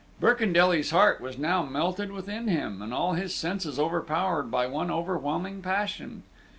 [0.19, 5.61] Birkendelly's heart was now melted within him, and all his senses overpowered by one overwhelming
[5.61, 6.23] passion.